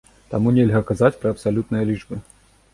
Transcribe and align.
Таму 0.31 0.53
нельга 0.55 0.81
казаць 0.89 1.13
пра 1.21 1.35
абсалютныя 1.37 1.83
лічбы. 1.93 2.15